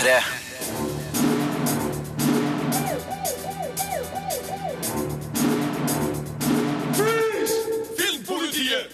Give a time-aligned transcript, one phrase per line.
[0.00, 0.22] P3.
[7.98, 8.88] Filmpolitiet!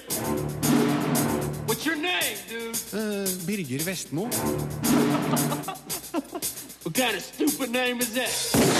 [1.67, 2.74] What's your name, dude?
[2.92, 4.27] Uh, Birger Vestmo.
[6.87, 8.76] What kind of stupid name is that?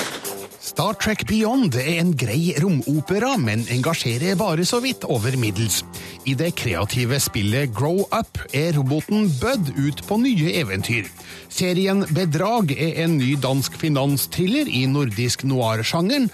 [0.61, 5.83] Star Trek Beyond er en grei romopera, men engasjerer bare så vidt over middels.
[6.27, 11.07] I det kreative spillet Grow Up er roboten Bud ut på nye eventyr.
[11.49, 16.29] Serien Bedrag er en ny dansk finanstriller i nordisk noir-sjangeren.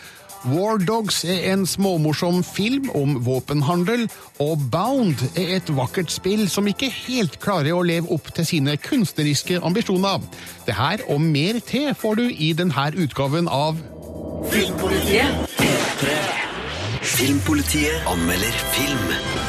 [0.44, 4.08] War Dogs er en småmorsom film om våpenhandel,
[4.42, 8.74] og Bound er et vakkert spill som ikke helt klarer å leve opp til sine
[8.82, 10.18] kunstneriske ambisjoner.
[10.66, 13.78] Det her og mer til får du i denne utgaven av
[17.02, 19.41] Filmpolitiet anmelder film.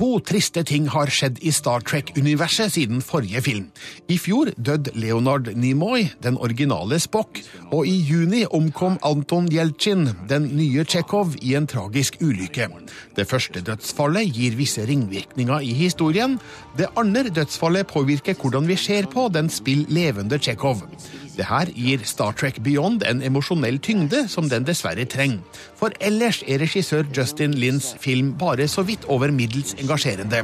[0.00, 3.66] To triste ting har skjedd i Star Trek-universet siden forrige film.
[4.08, 7.38] I fjor døde Leonard Nimoy, den originale Spock,
[7.70, 12.70] og i juni omkom Anton Jeltsin, den nye Tsjekhov, i en tragisk ulykke.
[13.16, 16.38] Det første dødsfallet gir visse ringvirkninger i historien.
[16.78, 20.82] Det andre dødsfallet påvirker hvordan vi ser på den spill levende Tsjekhov.
[21.40, 25.38] Det her gir Star Trek Beyond en emosjonell tyngde som den dessverre trenger.
[25.78, 30.42] For ellers er regissør Justin Lins film bare så vidt over middels engasjerende.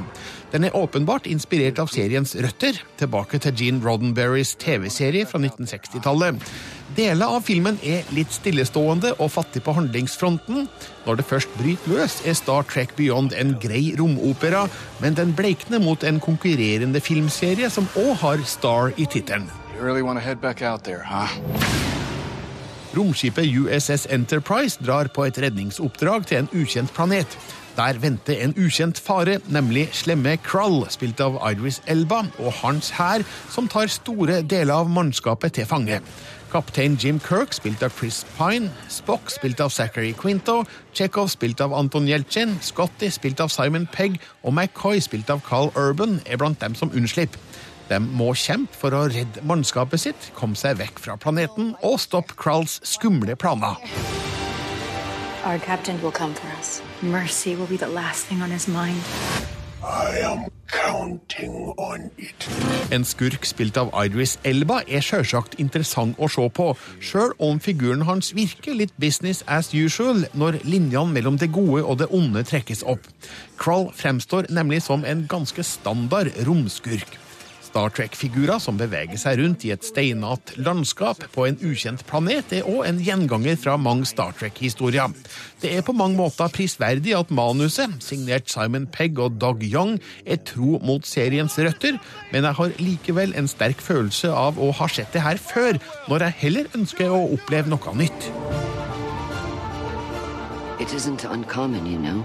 [0.55, 6.41] Den er åpenbart inspirert av seriens røtter, tilbake til Gene Roddenberrys TV-serie fra 1960-tallet.
[6.97, 10.65] Deler av filmen er litt stillestående og fattig på handlingsfronten.
[11.05, 14.65] Når det først bryter løs, er Star Trek Beyond en grei romopera,
[15.05, 19.51] men den bleikner mot en konkurrerende filmserie som òg har Star i tittelen.
[19.81, 20.03] Really
[20.83, 21.29] there, huh?
[22.97, 27.37] Romskipet USS Enterprise drar på et redningsoppdrag til en ukjent planet.
[27.77, 33.25] Der venter en ukjent fare, nemlig slemme Krull, spilt av Idris Elba, og hans hær,
[33.53, 36.01] som tar store deler av mannskapet til fange.
[36.49, 40.63] Kaptein Jim Kirk, spilt av Chris Pine, Spock, spilt av Zachary Quinto,
[40.95, 45.69] Chekhov, spilt av Anton Yeltsin, Scotty, spilt av Simon Pegg, og McCoy, spilt av Carl
[45.77, 47.46] Urban, er blant dem som unnslipper.
[47.89, 52.35] De må kjempe for å redde mannskapet sitt, komme seg vekk fra planeten og stoppe
[52.39, 53.79] Kralls skumle planer.
[55.47, 56.83] Our captain will come for us.
[57.03, 59.01] Mercy will be the last thing on his mind.
[59.85, 62.49] I am counting on it.
[62.91, 68.03] En skurk spilt av Idris Elba er sjølsagt interessant å se på, sjøl om figuren
[68.09, 72.83] hans virker litt business as usual når linjene mellom det gode og det onde trekkes
[72.83, 73.07] opp.
[73.61, 77.15] Krull fremstår nemlig som en ganske standard romskurk.
[77.77, 82.65] Star Trek-figurer som beveger seg rundt i et steinat landskap på en ukjent planet, er
[82.65, 85.13] òg en gjenganger fra mange Star Trek-historier.
[85.61, 90.41] Det er på mange måter prisverdig at manuset, signert Simon Pegg og Doug Young, er
[90.49, 91.99] tro mot seriens røtter,
[92.31, 95.77] men jeg har likevel en sterk følelse av å ha sett det her før,
[96.09, 98.31] når jeg heller ønsker å oppleve noe nytt.
[100.81, 102.25] It isn't uncommon, you know.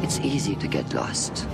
[0.00, 1.44] It's easy to get lost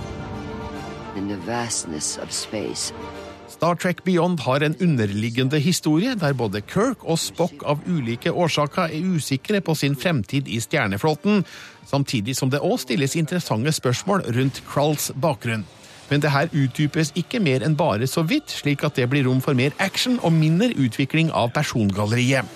[3.49, 8.93] Star Trek Beyond har en underliggende historie der både Kirk og Spock av ulike årsaker
[8.93, 11.43] er usikre på sin fremtid i stjerneflåten,
[11.89, 15.65] samtidig som det òg stilles interessante spørsmål rundt Krulls bakgrunn.
[16.09, 19.41] Men det her utdypes ikke mer enn bare så vidt, slik at det blir rom
[19.43, 22.47] for mer action og mindre utvikling av persongalleriet.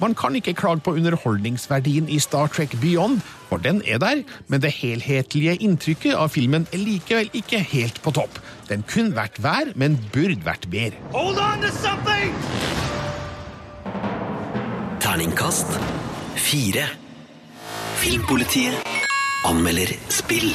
[0.00, 4.62] Man kan ikke klage på underholdningsverdien i Star Trek Beyond, for den er der, men
[4.62, 8.38] det helhetlige inntrykket av filmen er likevel ikke helt på topp.
[8.68, 11.02] Den kunne vært vær, men burde vært bedre.
[11.16, 12.34] Hold on to something!
[15.02, 15.80] Terningkast
[16.38, 16.86] fire.
[17.98, 18.78] Filmpolitiet
[19.48, 20.52] anmelder spill.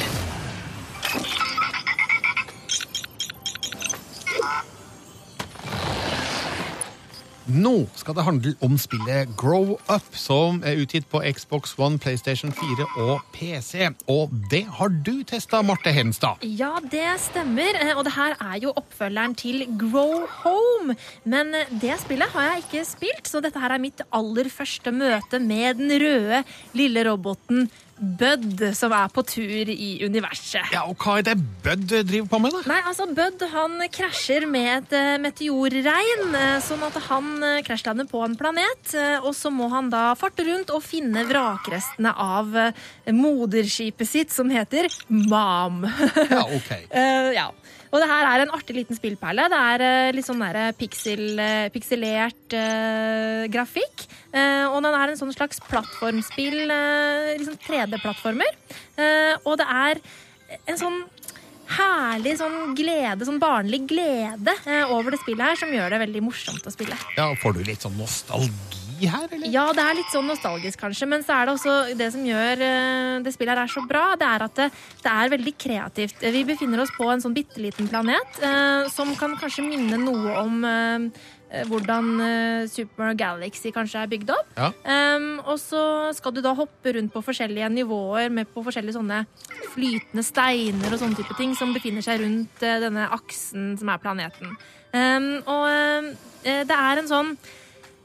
[7.44, 12.54] Nå skal det handle om spillet Grow Up, som er utgitt på Xbox One, PlayStation
[12.56, 13.90] 4 og PC.
[14.08, 16.40] Og det har du testa, Marte Henstad.
[16.40, 17.76] Ja, det stemmer.
[17.82, 20.96] eh, Og det her er jo oppfølgeren til Grow Home.
[21.24, 24.90] Men eh, det spillet har jeg ikke spilt, så dette her er mitt aller første
[24.90, 27.68] møte med den røde lille roboten
[27.98, 30.72] Bud, som er på tur i universet.
[30.74, 32.62] Ja, og hva er det Bud driver på med, da?
[32.72, 38.08] Nei, altså Bud han krasjer med et eh, meteorregn, eh, sånn at han eh, krasjlander
[38.10, 38.96] på en planet.
[39.22, 42.50] Og så må han da farte rundt og finne vrakrestene av
[43.14, 45.84] moderskipet sitt, som heter Mam.
[46.30, 46.72] Ja, ok.
[47.34, 47.48] Ja.
[47.94, 49.46] Og det her er en artig liten spillperle.
[49.52, 54.08] Det er eh, litt sånn der pixel, eh, pikselert uh, grafikk.
[54.34, 58.58] Uh, og den er en sånn slags plattformspill, uh, liksom 3D-plattformer.
[58.98, 60.00] Eh, og det er
[60.70, 61.00] en sånn
[61.74, 66.22] herlig sånn glede, sånn barnlig glede eh, over det spillet her, som gjør det veldig
[66.26, 66.98] morsomt å spille.
[67.16, 69.50] Ja, Får du litt sånn nostalgi her, eller?
[69.52, 72.64] Ja, det er litt sånn nostalgisk, kanskje, men så er det også det som gjør
[72.68, 74.68] eh, det spillet her er så bra, det er at det,
[75.04, 76.26] det er veldig kreativt.
[76.34, 80.36] Vi befinner oss på en sånn bitte liten planet eh, som kan kanskje minne noe
[80.42, 81.08] om eh,
[81.68, 84.52] hvordan eh, Super Galaxy kanskje er bygd opp.
[84.58, 84.70] Ja.
[85.16, 85.82] Um, og så
[86.16, 89.22] skal du da hoppe rundt på forskjellige nivåer med på forskjellige sånne
[89.74, 94.02] flytende steiner og sånne type ting som befinner seg rundt eh, denne aksen som er
[94.02, 94.56] planeten.
[94.94, 97.36] Um, og eh, det er en sånn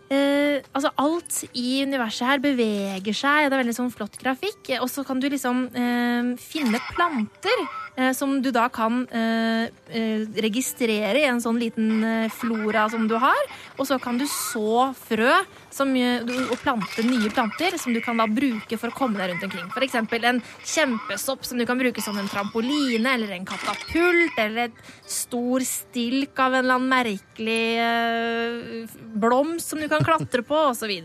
[0.10, 4.72] Eh, altså Alt i universet her beveger seg, det er veldig sånn flott grafikk.
[4.82, 10.22] Og så kan du liksom eh, finne planter eh, som du da kan eh, eh,
[10.44, 13.42] registrere i en sånn liten eh, flora som du har.
[13.78, 15.34] Og så kan du så frø
[15.74, 19.34] som, eh, og plante nye planter som du kan da bruke for å komme deg
[19.34, 19.68] rundt omkring.
[19.74, 19.98] F.eks.
[20.00, 25.66] en kjempesopp som du kan bruke som en trampoline, eller en katapult, eller et stor
[25.68, 30.96] stilk av en eller annen merkelig eh, blomst som du kan klatre på, osv.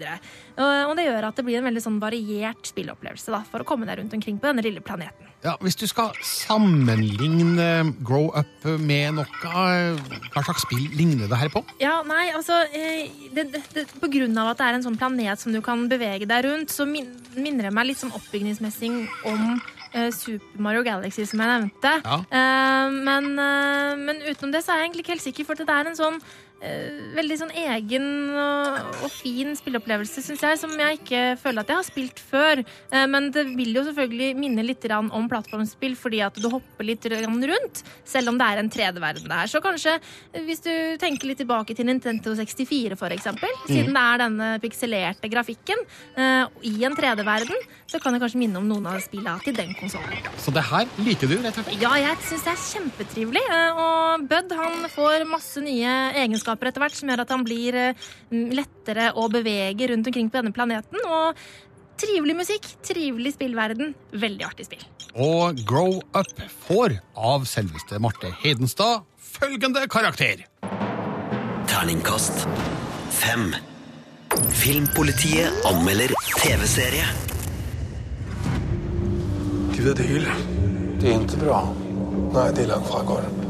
[0.55, 3.89] Og det gjør at det blir en veldig sånn variert spillopplevelse da, for å komme
[3.89, 5.34] deg rundt omkring på denne lille planeten.
[5.45, 11.53] Ja, Hvis du skal sammenligne Grow Up med noe, hva slags spill ligner det her
[11.53, 11.61] på?
[11.83, 14.97] Ja, nei, altså eh, det, det, det, På grunn av at det er en sånn
[15.01, 18.93] planet som du kan bevege deg rundt, så min, minner det meg litt sånn oppbygningsmessig
[19.29, 21.93] om uh, Super Mario Galaxy, som jeg nevnte.
[22.01, 22.19] Ja.
[22.25, 25.69] Uh, men, uh, men utenom det så er jeg egentlig ikke helt sikker, for det
[25.69, 26.21] er en sånn
[27.15, 28.05] veldig sånn egen
[28.41, 32.63] og, og fin spilleopplevelse, syns jeg, som jeg ikke føler at jeg har spilt før.
[32.65, 37.05] Eh, men det vil jo selvfølgelig minne litt om plattformspill, fordi at du hopper litt
[37.05, 39.51] rundt, selv om det er en 3D-verden det her.
[39.51, 39.99] Så kanskje,
[40.33, 44.51] eh, hvis du tenker litt tilbake til Nintendo 64, for eksempel, siden det er denne
[44.63, 45.85] pikselerte grafikken
[46.17, 47.61] eh, i en 3D-verden,
[47.91, 50.17] så kan det kanskje minne om noen av spillene til den konsollen.
[50.41, 51.83] Så det her liker du, rett og slett?
[51.83, 53.45] Ja, jeg syns det er kjempetrivelig.
[53.53, 55.93] eh, Og Bud han får masse nye
[56.25, 60.41] egenskaper etter hvert som gjør at han blir eh, lettere å bevege rundt omkring på
[60.41, 61.01] denne planeten.
[61.05, 61.41] Og
[62.01, 63.95] trivelig musikk, trivelig spillverden.
[64.13, 64.85] Veldig artig spill.
[65.15, 66.33] Og Grow Up
[66.67, 69.05] får av selveste Marte Hedenstad
[69.35, 70.47] følgende karakter.
[71.71, 72.47] Terningkast
[73.15, 73.55] fem.
[74.55, 77.07] Filmpolitiet anmelder TV-serie.
[79.75, 80.37] Gud, det det hele.
[81.01, 81.63] Det er ikke bra.
[82.35, 83.44] Nei, det er langt fra godt.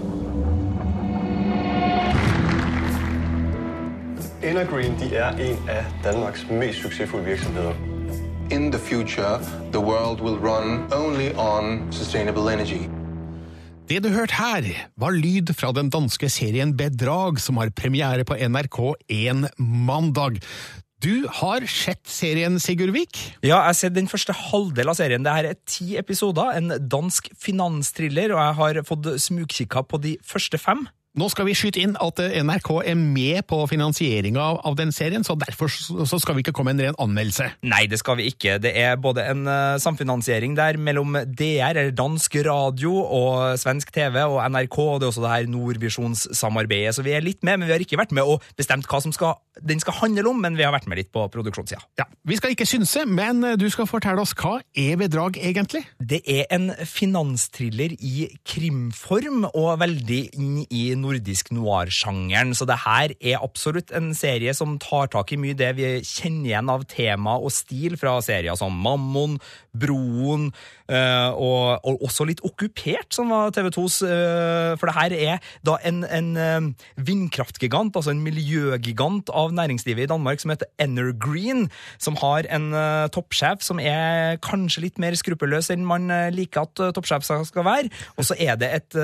[4.44, 7.72] Energreen de er en af Danmarks mest succesfulde virksomheder.
[8.52, 9.40] In the future,
[9.72, 12.84] the world will run only on sustainable energy.
[13.88, 14.66] Det du hørte her,
[15.00, 20.40] var lyd fra den danske serien Bedrag, som har premiere på NRK1 mandag.
[21.04, 23.16] Du har sett serien, Sigurd Vik?
[23.42, 25.24] Ja, jeg har sett den første halvdel av serien.
[25.24, 30.18] Det her er ti episoder, en dansk finanstriller, og jeg har fått smugkikka på de
[30.20, 30.84] første fem.
[31.14, 35.22] Nå skal vi skyte inn at eh, NRK er med på finansieringa av, den serien,
[35.22, 37.46] så derfor så så skal vi ikke komme med en ren anmeldelse.
[37.70, 38.56] Nei, det skal vi ikke.
[38.62, 44.18] Det er både en eh, samfinansiering der mellom DR, eller dansk radio, og svensk TV
[44.24, 46.96] og NRK, og det er også det her Nordvisjonssamarbeidet.
[46.96, 49.14] Så vi er litt med, men vi har ikke vært med og bestemt hva som
[49.14, 51.84] skal, den skal handle om, men vi har vært med litt på produksjonssida.
[52.02, 55.84] Ja, Vi skal ikke synse, men eh, du skal fortelle oss hva er bedrag egentlig?
[56.02, 62.54] Det er en finanstriller i krimform, og veldig inn i nordisk noir-sjangeren.
[62.56, 66.50] Så det her er absolutt en serie som tar tak i mye det vi kjenner
[66.50, 69.38] igjen av tema og stil fra serier som Mammon,
[69.74, 70.48] Broen,
[70.86, 74.00] eh, og, og også litt Okkupert, som var TV2s.
[74.06, 80.06] eh, for det her er da en, en eh, vindkraftgigant, altså en miljøgigant av næringslivet
[80.06, 81.66] i Danmark som heter Energreen,
[81.98, 82.70] som har en
[83.14, 87.90] toppsjef som er kanskje litt mer skruppelløs enn man liker at toppsjefer skal være.
[88.18, 88.96] Og så er det et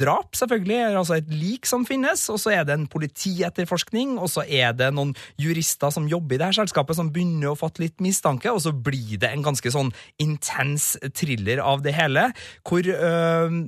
[0.00, 4.44] drap, selvfølgelig, altså et lik som finnes, og så er det en politietterforskning, og så
[4.46, 8.00] er det noen jurister som jobber i det her selskapet som begynner å fatte litt
[8.00, 12.30] mistanke, og så blir det en ganske sånn intens thriller av det hele,
[12.66, 13.58] hvor eh,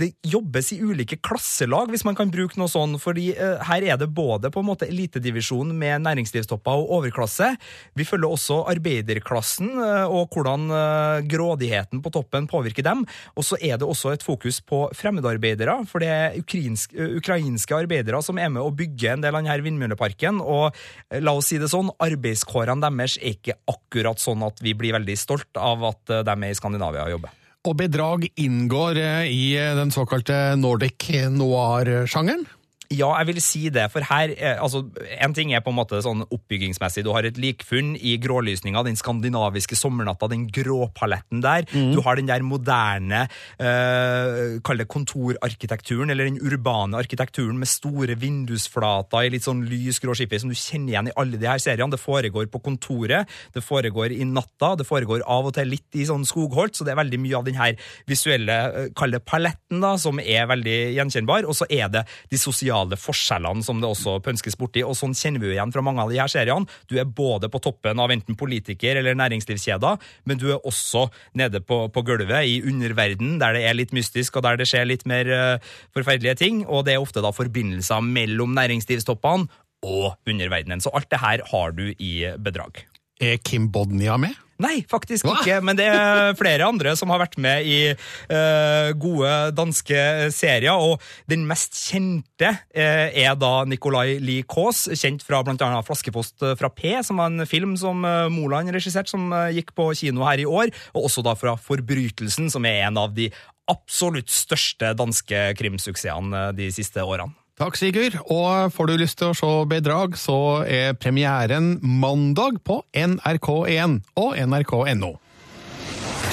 [0.00, 3.98] det jobbes i ulike klasselag, hvis man kan bruke noe sånn, fordi eh, her er
[4.00, 7.52] det både på en måte elitedivisjon med næringslivstopper og overklasse.
[7.94, 13.04] Vi følger også arbeiderklassen eh, og hvordan eh, grådigheten på toppen påvirker dem.
[13.38, 17.78] Og så er det også et fokus på fremmedarbeidere, for det er ukrainsk, eh, ukrainske
[17.78, 21.52] arbeidere som er med å bygge en del av denne vindmølleparken, og eh, la oss
[21.52, 25.86] si det sånn, arbeidskårene deres er ikke akkurat sånn at vi blir veldig stolt av
[25.94, 27.43] at eh, de er i Skandinavia og jobber.
[27.64, 32.44] Og bedrag inngår eh, i eh, den såkalte Nordic noir-sjangeren?
[32.92, 34.82] Ja, jeg vil si det, for her eh, altså,
[35.22, 37.04] En ting er på en måte sånn oppbyggingsmessig.
[37.06, 41.64] Du har et likfunn i grålysninga, den skandinaviske sommernatta, den gråpaletten der.
[41.94, 43.24] Du har den der moderne,
[43.58, 50.00] eh, kall det kontorarkitekturen, eller den urbane arkitekturen med store vindusflater i litt sånn lys
[50.02, 51.90] grå skipper, som du kjenner igjen i alle de her seriene.
[51.94, 56.06] Det foregår på kontoret, det foregår i natta, det foregår av og til litt i
[56.08, 57.76] sånn skogholt, så det er veldig mye av den her
[58.10, 61.48] visuelle, eh, kall det paletten, da, som er veldig gjenkjennbar.
[61.48, 65.42] Og så er det de sosiale forskjellene som det også pønskes borti, og sånn kjenner
[65.42, 66.68] vi jo igjen fra mange av de her seriene.
[66.90, 69.98] Du er både på toppen av enten politiker eller næringslivskjeder,
[70.28, 71.08] men du er også
[71.40, 74.88] nede på, på gulvet i underverden, der det er litt mystisk, og der det skjer
[74.88, 79.48] litt mer uh, forferdelige ting, og det er ofte da forbindelser mellom næringslivstoppene
[79.84, 80.80] og underverdenen.
[80.80, 82.84] Så alt det her har du i bedrag.
[83.24, 84.36] Er Kim Bodnia med?
[84.62, 85.40] Nei, faktisk Hva?
[85.40, 90.04] ikke, men det er flere andre som har vært med i uh, gode danske
[90.34, 96.46] serier, og den mest kjente uh, er da Nicolay Lie Kaas, kjent fra annet Flaskepost
[96.60, 100.24] fra P, som var en film som uh, Moland regisserte, som eh, gikk på kino
[100.26, 103.28] her i år, og også da fra Forbrytelsen, som er en av de
[103.70, 107.34] absolutt største danske krimsuksessene eh, de siste årene.
[107.54, 108.16] Takk, Sigurd.
[108.34, 114.34] Og får du lyst til å se Bedrag, så er premieren mandag på NRK1 og
[114.42, 115.12] nrk.no.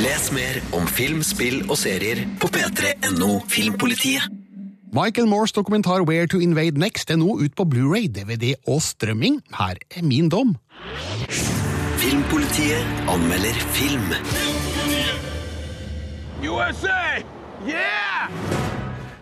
[0.01, 4.25] Les mer om film, spill og serier på p3.no Filmpolitiet.
[4.91, 9.39] Michael Moores dokumentar Where to Invade Next er nå ut på Blu-ray, DVD og strømming.
[9.55, 10.57] Her er min dom.
[12.01, 14.09] Filmpolitiet anmelder film.
[16.41, 17.21] USA!
[17.61, 18.00] Yeah!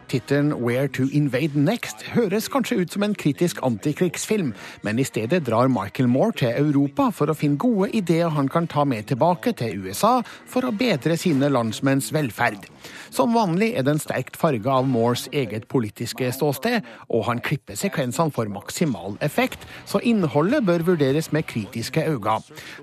[0.10, 5.44] Tittelen Where to Invade Next høres kanskje ut som en kritisk antikrigsfilm, men i stedet
[5.46, 9.54] drar Michael Moore til Europa for å finne gode ideer han kan ta med tilbake
[9.60, 12.66] til USA for å bedre sine landsmenns velferd.
[13.14, 18.34] Som vanlig er den sterkt farga av Moores eget politiske ståsted, og han klipper sekvensene
[18.34, 22.40] for maksimal effekt, så innholdet bør vurderes med kritiske øyne.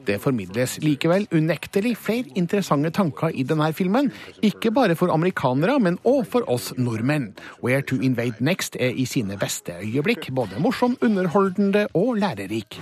[0.07, 4.13] Det formidles likevel unektelig flere interessante tanker i denne filmen,
[4.47, 7.16] ikke bare for amerikanere, men òg for oss nordmenn.
[7.61, 12.81] Where to Invade Next er i sine beste øyeblikk både morsom, underholdende og lærerik.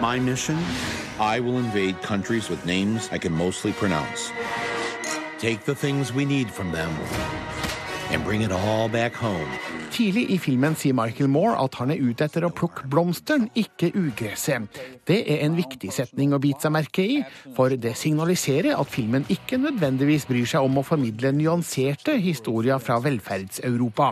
[0.00, 0.58] My mission
[1.20, 4.32] I will invade countries with names I can mostly pronounce.
[5.38, 6.90] Take the things we need from them
[8.12, 9.73] and bring it all back home.
[9.94, 13.92] Tidlig i filmen sier Michael Moore at han er ute etter å plukke blomsteren, ikke
[13.94, 14.66] ugresset.
[15.06, 17.20] Det er en viktig setning å bite seg merke i,
[17.54, 22.96] for det signaliserer at filmen ikke nødvendigvis bryr seg om å formidle nyanserte historier fra
[23.04, 24.10] velferds-Europa.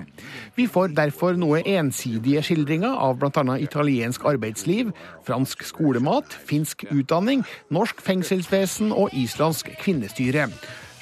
[0.55, 3.59] Vi får derfor noe ensidige skildringer av bl.a.
[3.59, 4.95] italiensk arbeidsliv,
[5.27, 7.43] fransk skolemat, finsk utdanning,
[7.75, 10.47] norsk fengselsvesen og islandsk kvinnestyre.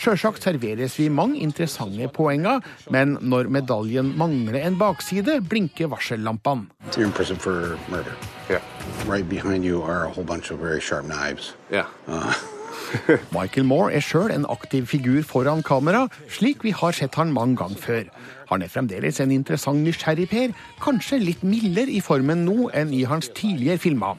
[0.01, 6.71] Sjølsagt serveres vi mange interessante poenger, men når medaljen mangler en bakside, blinker varsellampene.
[6.97, 8.17] You're in prison for murder.
[8.49, 8.63] Yeah.
[9.07, 11.53] Right behind you are a whole bunch of very sharp knives.
[11.71, 11.85] Yeah.
[12.09, 12.33] Uh,
[13.37, 17.59] Michael Moore er sjøl en aktiv figur foran kamera, slik vi har sett han mange
[17.61, 18.05] ganger før.
[18.51, 23.31] Han er fremdeles en interessant nysgjerrigper, kanskje litt mildere i formen nå enn i hans
[23.37, 24.19] tidligere filmer.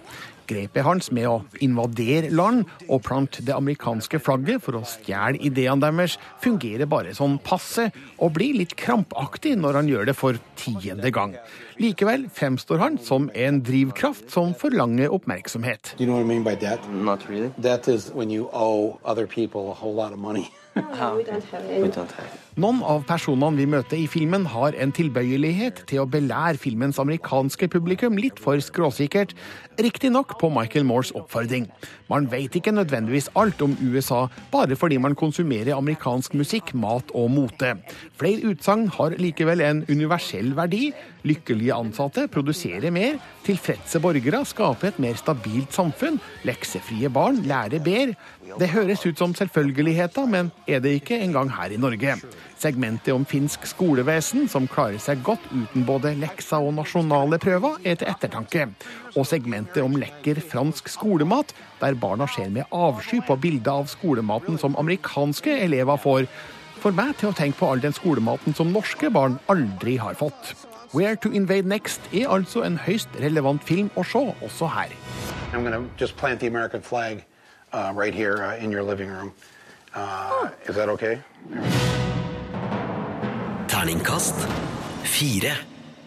[0.51, 5.79] Grepet hans med å invadere land og plante det amerikanske flagget for å stjele ideene
[5.85, 7.87] deres, fungerer bare sånn passe,
[8.19, 11.37] og blir litt krampaktig når han gjør det for tiende gang.
[11.81, 15.95] Likevel fremstår han som en drivkraft som forlanger oppmerksomhet.
[15.97, 16.43] you know I mean?
[16.43, 17.51] Not really.
[17.59, 20.51] Debt is when you owe other people a whole lot of money.
[20.75, 22.39] We don't have.
[22.59, 27.69] Noen av personene vi møter i filmen, har en tilbøyelighet til å belære filmens amerikanske
[27.71, 29.31] publikum litt for skråsikkert,
[29.79, 31.69] riktignok på Michael Moores oppfordring.
[32.11, 37.31] Man vet ikke nødvendigvis alt om USA bare fordi man konsumerer amerikansk musikk, mat og
[37.31, 37.71] mote.
[38.19, 40.91] Flere utsagn har likevel en universell verdi.
[41.23, 43.15] Lykkelige ansatte produserer mer,
[43.47, 48.19] tilfredse borgere skaper et mer stabilt samfunn, leksefrie barn lærer bedre.
[48.59, 52.17] Det høres ut som selvfølgeligheter, men er det ikke engang her i Norge.
[52.61, 57.97] Segmentet om finsk skolevesen, som klarer seg godt uten både leksa og nasjonale prøver, er
[57.97, 58.67] til ettertanke.
[59.15, 64.61] Og segmentet om lekker fransk skolemat, der barna ser med avsky på bilder av skolematen
[64.61, 66.29] som amerikanske elever får,
[66.83, 70.53] får meg til å tenke på all den skolematen som norske barn aldri har fått.
[70.93, 74.93] Where to Invade Next er altså en høyst relevant film å se også her.
[75.51, 77.25] I'm just plant the American flag
[77.73, 79.33] uh, right here uh, in your living room.
[79.95, 81.17] Uh, is that okay?
[83.81, 84.35] Terningkast
[85.09, 85.55] fire.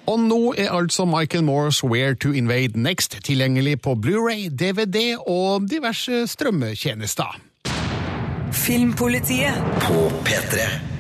[0.07, 5.67] Og nå er altså Michael Moores Where to Invade Next tilgjengelig på Blu-ray, DVD og
[5.71, 7.35] diverse strømmetjenester.
[8.53, 10.94] Filmpolitiet På P3.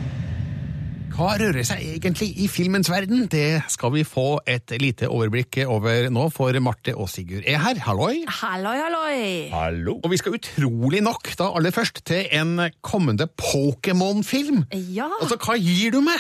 [1.15, 3.29] Hva rører seg egentlig i filmens verden?
[3.31, 7.79] Det skal vi få et lite overblikk over nå, for Marte og Sigurd er her.
[7.85, 8.25] Halloi!
[8.41, 9.21] Halloi, halloi!
[9.53, 9.95] Hallo.
[10.01, 14.65] Og vi skal utrolig nok da aller først til en kommende Pokémon-film.
[14.91, 15.07] Ja.
[15.21, 16.19] Altså, hva gir du meg?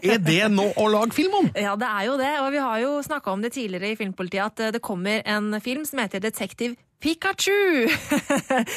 [0.00, 1.52] Er det noe å lage film om?
[1.52, 4.48] Ja, det er jo det, og vi har jo snakka om det tidligere i Filmpolitiet,
[4.48, 7.88] at eh, det kommer en film som heter Detektiv Pikachu!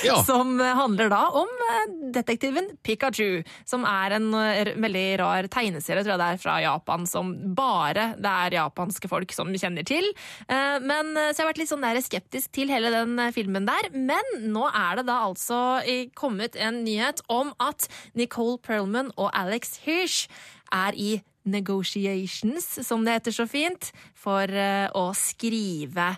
[0.04, 0.24] Ja.
[0.24, 6.14] Som handler da om eh, detektiven Pikachu, som er en eh, veldig rar tegneserie, tror
[6.16, 10.08] jeg det er, fra Japan, som bare det er japanske folk som kjenner til.
[10.48, 13.90] Eh, Men Så jeg har vært litt sånn skeptisk til hele den filmen der.
[13.94, 14.24] Men
[14.54, 15.82] nå er det da altså
[16.18, 20.28] kommet en nyhet om at Nicole Perlman og Alex Hirsch
[20.72, 24.46] er i negotiations, som det heter så fint, for
[24.94, 26.12] å skrive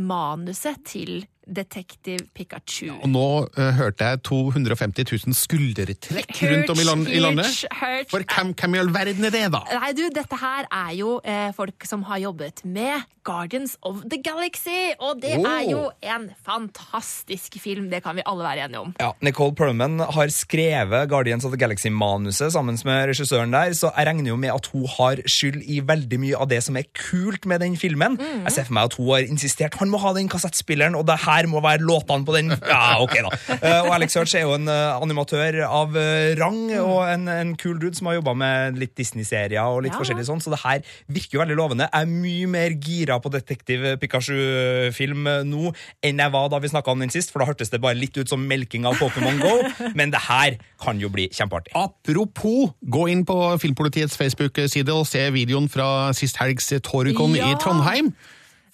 [0.00, 2.92] manuset til Detektiv Pikachu.
[3.02, 3.26] Og nå
[3.58, 7.50] uh, hørte jeg 250 000 skuldertrekk rundt om i, land, i landet.
[7.80, 8.10] Hurch.
[8.12, 9.62] For hvem, hvem i all verden er det, da?
[9.80, 14.16] Nei, du, dette her er jo eh, folk som har jobbet med Guardians of the
[14.24, 15.44] Galaxy, og det Oh.
[15.46, 18.94] er jo en fantastisk film, det kan vi alle være enige om.
[19.00, 24.06] Ja, Nicole Perlman har skrevet Guardians of the Galaxy-manuset sammen med regissøren der, så jeg
[24.08, 27.46] regner jo med at hun har skyld i veldig mye av det som er kult
[27.46, 28.16] med den filmen.
[28.44, 31.18] Jeg ser for meg at hun har insistert han må ha den kassettspilleren, og det
[31.26, 32.50] her må være låtene på den.
[32.68, 33.30] Ja, ok da.
[33.56, 37.54] Eh, og Alex Hurch er jo en eh, animatør av eh, rang, og en, en
[37.56, 39.98] kul dude som har jobba med litt Disney-serier og litt Ja.
[40.02, 41.88] forskjellig sånn, så det her virker jo veldig lovende.
[41.92, 45.72] Jeg er mye mer gira på Detektiv Pikachu-film nå
[46.06, 48.16] enn jeg var da vi snakka om den sist, for da hørtes det bare litt
[48.20, 49.54] ut som melking av Pokémon Go,
[49.98, 51.72] men det her kan jo bli kjempeartig.
[51.76, 57.50] Apropos, gå inn på Filmpolitiets Facebook-side og se videoen fra sist helgs Torukon Ja.
[57.52, 58.12] i Trondheim.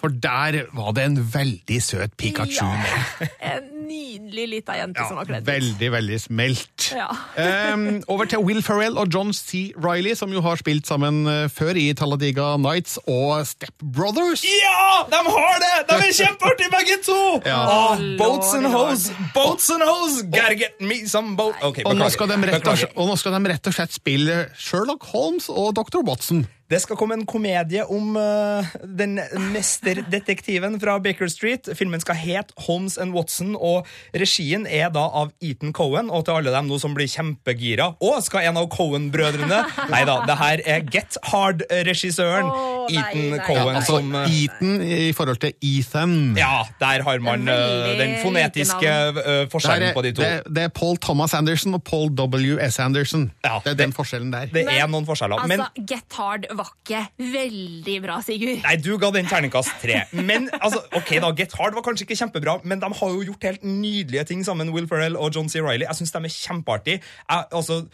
[0.00, 3.28] For der var det en veldig søt Pikachu Ja.
[3.56, 5.48] En nydelig lita jente som har kledd ut.
[5.48, 6.88] Veldig, veldig smelt.
[6.90, 7.06] Ja.
[7.74, 9.70] um, over til Will Ferrell og John C.
[9.78, 14.42] Riley, som jo har spilt sammen eh, før i Talladega Nights og Step Brothers.
[14.42, 15.06] Ja!
[15.12, 15.72] De har det!
[15.90, 17.20] De er kjempeartige, begge to!
[17.46, 17.60] Ja.
[17.62, 20.26] Oh, boats and hoes, hose, boats and hose!
[20.34, 23.38] Gotta get me some boat okay, Og nå, skal de rett og, og nå skal
[23.38, 26.02] de rett og slett spille Sherlock Holmes og Dr.
[26.06, 26.46] Watson.
[26.66, 29.20] Det skal komme en komedie om uh, den
[29.52, 31.68] mesterdetektiven fra Baker Street.
[31.78, 33.86] Filmen skal het Holmes and Watson, og
[34.18, 36.10] regien er da av Ethan Cohen.
[36.10, 39.60] Og til alle dem nå som blir kjempegira Å, skal en av Cohen-brødrene
[39.92, 43.70] Nei da, det her er Get Hard-regissøren oh, Ethan nei, Cohen.
[43.70, 43.76] nei.
[43.78, 46.16] Altså som, uh, Ethan i forhold til Ethan.
[46.38, 50.22] ja, der har man Veldig den fonetiske eh, forskjellen er, på de to.
[50.24, 52.78] det, det er Paul Thomas Anderson og Paul W.S.
[52.82, 53.28] Anderson.
[53.44, 54.50] Ja, det er det- den forskjellen der.
[54.52, 55.46] Det er noen forskjeller.
[55.46, 57.04] Men Altså, Get Hard var ikke
[57.36, 58.64] veldig bra, Sigurd.
[58.64, 60.02] Nei, du ga den terningkast tre.
[60.16, 63.48] Men altså, ok da, Get Hard var kanskje ikke kjempebra, men de har jo gjort
[63.50, 65.62] helt nydelige ting sammen, Will Ferrell og John C.
[65.64, 65.86] Reilly.
[65.88, 67.00] Jeg syns de er kjempeartige.
[67.00, 67.84] Jeg, altså,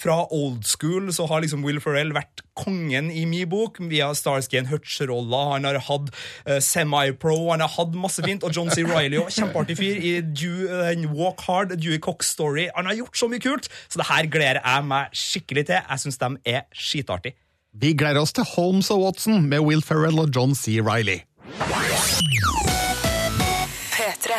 [0.00, 4.58] fra old school så har liksom Will Ferrell vært kongen i min bok, via Starsky
[4.58, 5.42] and Hutch-rolla.
[5.54, 6.10] Han har hatt
[6.48, 8.46] uh, semi-pro, han har hatt masse fint.
[8.46, 8.82] Og John C.
[8.88, 9.30] Reilly, òg.
[9.34, 12.68] kjempeartig fyr, i Dew, uh, Walk Hard, Dewey Cox Story.
[12.74, 15.82] Han har gjort så mye kult, så det her gleder jeg meg skikkelig til.
[15.82, 17.38] Jeg syns de er skitartige.
[17.74, 20.78] Vi gleder oss til Holmes og Watson med Will Ferrell og John C.
[20.78, 21.24] Riley.
[23.90, 24.36] P3.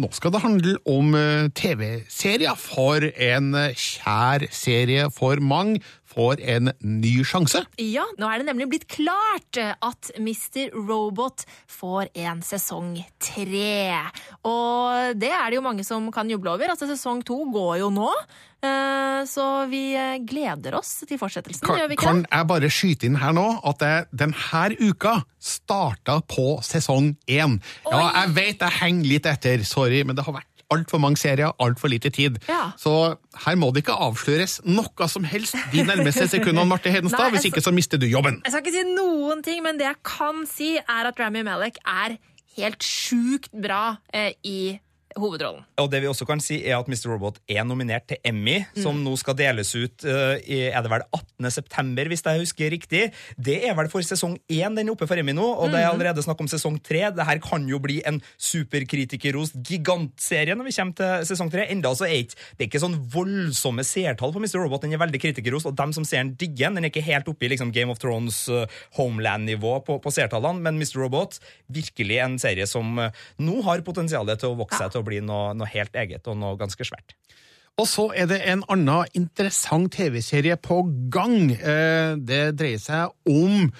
[0.00, 6.40] Nå skal det handle om eh, TV-serier, for en eh, kjær serie for mange får
[6.56, 7.62] en ny sjanse.
[7.78, 10.72] Ja, nå er det nemlig blitt klart at Mr.
[10.74, 13.94] Robot får en sesong tre.
[14.46, 16.72] Og det er det jo mange som kan juble over.
[16.72, 18.10] Altså, sesong to går jo nå.
[18.60, 22.68] Eh, Så vi eh, gleder oss til fortsettelsen, Kan, gjør vi ikke kan jeg bare
[22.72, 27.56] skyte inn her nå at jeg denne uka starta på sesong én?
[27.88, 31.52] Ja, jeg vet jeg henger litt etter, sorry, men det har vært altfor mange serier,
[31.62, 32.38] altfor lite tid.
[32.48, 32.70] Ja.
[32.80, 37.26] Så her må det ikke avsløres noe som helst de nærmeste sekundene, Marte Hedenstad.
[37.30, 38.40] Nei, Hvis ikke så mister du jobben.
[38.44, 41.80] Jeg skal ikke si noen ting, men det jeg kan si, er at Rami Malek
[41.84, 42.18] er
[42.58, 44.60] helt sjukt bra eh, i
[45.18, 45.64] hovedrollen.
[45.80, 47.08] Og det vi også kan si er at Mr.
[47.12, 51.04] Robot er nominert til Emmy, som nå skal deles ut uh, i er det vel
[51.08, 51.50] 18.
[51.50, 53.02] september, hvis jeg husker riktig.
[53.36, 55.90] Det er vel for sesong én den er oppe for Emmy nå, og det er
[55.90, 57.02] allerede snakk om sesong tre.
[57.14, 61.66] Det her kan jo bli en superkritikerrost gigantserie når vi kommer til sesong tre.
[61.72, 64.60] Enda så er ikke, det er ikke sånn voldsomme seertall på Mr.
[64.62, 64.86] Robot.
[64.86, 66.80] Den er veldig kritikerrost, og dem som ser den, digger den.
[66.80, 68.64] Den er ikke helt oppe i liksom, Game of Thrones uh,
[68.98, 71.00] Homeland-nivå på, på seertallene, men Mr.
[71.02, 71.40] Robot
[71.72, 73.10] virkelig en serie som uh,
[73.42, 76.38] nå har potensial til å vokse seg til å bli noe, noe helt eget og
[76.40, 77.16] noe ganske svært.
[77.80, 80.82] Og så er det en annen interessant TV-serie på
[81.12, 81.50] gang.
[81.54, 83.70] Eh, Det dreier seg om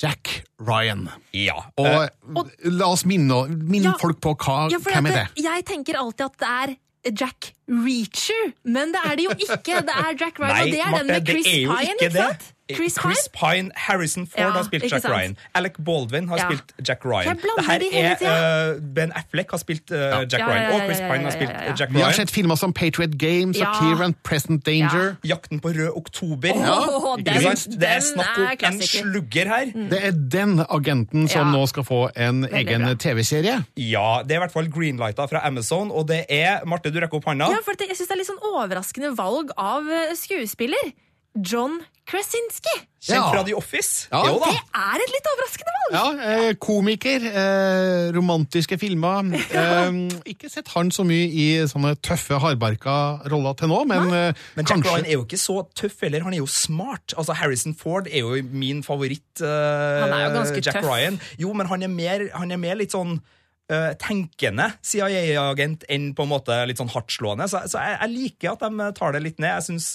[0.00, 1.08] Jack Ryan.
[1.34, 1.56] Ja.
[1.78, 3.96] Og og la oss minne, minne Ja.
[4.00, 5.26] folk på hva, Ja, hvem er det?
[5.44, 6.76] Jeg tenker alltid at det er
[7.18, 9.82] Jack Reacher, men det er det jo ikke.
[9.86, 12.52] Det er Jack Ryan, og det er den med det Chris Pine, ikke ikke sant?
[12.74, 15.14] Chris Chris Pine, Harrison Ford Ja, har spilt Jack sant?
[15.14, 15.36] Ryan.
[15.54, 16.48] Alec Baldwin har Ja.
[16.50, 17.36] spilt Jack Ryan.
[17.36, 20.86] Det her er eh, Ben Affleck har spilt eh, Jack Ja, ja, Ryan, og ja,
[20.86, 21.74] Chris ja, Pine har spilt ja, ja.
[21.78, 25.16] Jack Vi har sett filmer som Patriot Games og Clear and Present Danger.
[25.24, 26.52] Jakten på rød oktober.
[26.54, 27.24] Oh, den-?
[27.24, 29.72] Det er den snakk er om en slugger her.
[29.90, 31.52] Det er den agenten som Ja.
[31.58, 32.84] nå skal få en egen.
[32.98, 33.64] TV-serie.
[33.76, 37.16] Ja, det er i hvert fall greenlighta fra Amazon, og det er Marte, du rekker
[37.20, 37.48] opp hånda.
[37.52, 40.92] Ja, for det, jeg syns det er litt sånn overraskende valg av eh, skuespiller.
[41.36, 42.72] John Krasinski.
[43.00, 43.30] Kjent Ja.
[43.30, 44.08] fra The Office.
[44.10, 44.22] Ja.
[44.26, 44.46] Jo da.
[44.50, 45.92] Det er et litt overraskende valg!
[45.92, 49.28] Ja, eh, komiker, eh, romantiske filmer.
[49.58, 49.92] Eh,
[50.32, 52.96] ikke sett han så mye i sånne tøffe, hardbarka
[53.30, 56.22] roller til nå, men, eh, Men Jack kanskje Ryan er jo ikke så tøff heller,
[56.26, 57.14] han er jo smart.
[57.16, 59.40] Altså Harrison Ford er jo min favoritt.
[59.40, 60.84] eh, Han er jo ganske Jack tøff.
[60.90, 61.20] Ryan.
[61.38, 63.20] Jo, men han er mer, han er mer litt sånn
[63.70, 67.46] eh, tenkende CIA-agent enn på en måte litt sånn hardtslående.
[67.50, 69.54] Så, så jeg, jeg liker at de tar det litt ned.
[69.58, 69.88] Jeg syns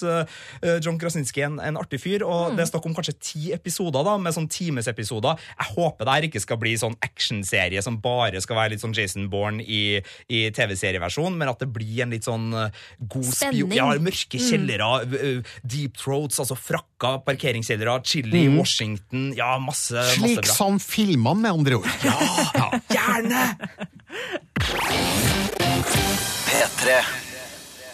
[0.84, 2.56] John Krasinski er en, en artig fyr, og Mm.
[2.58, 5.38] det er snakk om kanskje ti episoder, da, med sånn timesepisoder.
[5.58, 8.92] Jeg håper det her ikke skal bli sånn actionserie som bare skal være litt sånn
[8.96, 13.34] Jason Bourne i, i TV-serieversjon, men at det blir en litt sånn eh, god spion...
[13.34, 13.74] Spenning.
[13.78, 19.94] Ja, mørke kjellere, v- uh, deep throats, altså frakka parkeringskjellere, chili i Washington, ja, masse,
[19.96, 20.54] masse Slik bra.
[20.54, 21.90] som filmene, med andre ord.
[22.04, 23.44] Ja, gjerne!
[26.46, 27.23] P3.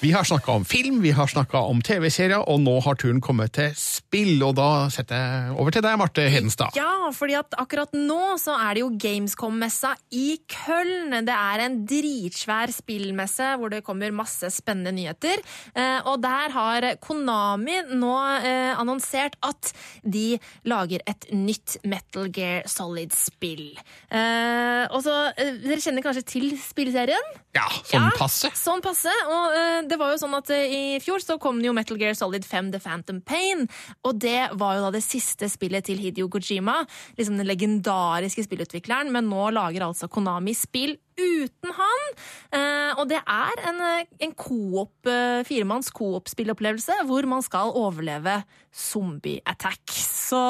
[0.02, 3.52] Vi har snakka om film, vi har snakka om TV-serier, og nå har turen kommet
[3.52, 4.38] til spill.
[4.46, 6.72] Og da setter jeg over til deg, Marte Hedenstad.
[6.78, 11.18] Ja, fordi at akkurat nå så er det jo Gamescom-messa i Køln.
[11.28, 15.44] Det er en dritsvær spillmesse hvor det kommer masse spennende nyheter.
[15.74, 22.64] Eh, og der har Konami nå eh, annonsert at de lager et nytt Metal Gear
[22.72, 23.68] Solid-spill.
[24.08, 27.32] Eh, og så, Dere kjenner kanskje til spillserien?
[27.52, 28.54] Ja, sånn Ja, passe.
[28.56, 29.12] Sånn passe.
[29.28, 32.46] Og det var jo sånn at eh, i fjor så kom jo Metal Gear Solid
[32.46, 33.66] 5 The Phantom Pain.
[34.06, 36.80] Og det var jo da det siste spillet til Hidio Kojima.
[37.18, 39.12] Liksom den legendariske spillutvikleren.
[39.14, 42.10] Men nå lager altså Konami spill uten han.
[42.56, 48.42] Eh, og det er en, eh, en coop, eh, firemanns coop-spillopplevelse hvor man skal overleve
[48.72, 49.82] zombie-attack.
[49.90, 50.40] Så